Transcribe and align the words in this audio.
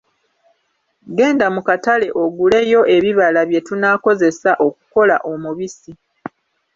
Genda 1.17 1.45
mu 1.55 1.61
katale 1.67 2.07
oguleyo 2.23 2.81
ebibala 2.95 3.41
bye 3.49 3.61
tunaakozesa 3.67 4.51
okukola 4.67 5.15
omubisi. 5.31 5.91